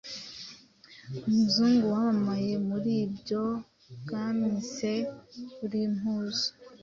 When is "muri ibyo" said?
2.67-3.43